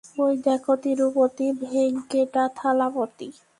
ঐদেখো, 0.19 0.73
Tirupati 0.83 1.47
Venkatathalapati. 1.61 3.27